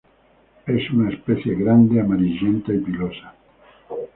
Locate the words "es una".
0.65-1.11